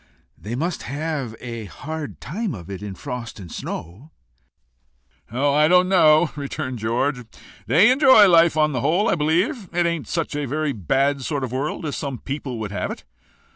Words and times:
"They 0.35 0.55
must 0.55 0.81
have 0.81 1.35
a 1.41 1.65
hard 1.65 2.19
time 2.19 2.55
of 2.55 2.71
it 2.71 2.81
in 2.81 2.95
frost 2.95 3.39
and 3.39 3.51
snow." 3.51 4.09
"Oh! 5.31 5.53
I 5.53 5.67
don't 5.67 5.87
know," 5.87 6.31
returned 6.35 6.79
George. 6.79 7.23
"They 7.67 7.91
enjoy 7.91 8.27
life 8.27 8.57
on 8.57 8.71
the 8.71 8.81
whole, 8.81 9.07
I 9.09 9.13
believe. 9.13 9.69
It 9.71 9.85
ain't 9.85 10.07
such 10.07 10.35
a 10.35 10.45
very 10.47 10.73
bad 10.73 11.21
sort 11.21 11.43
of 11.43 11.51
a 11.53 11.55
world 11.55 11.85
as 11.85 11.95
some 11.97 12.17
people 12.17 12.57
would 12.57 12.71
have 12.71 12.89
it. 12.89 13.03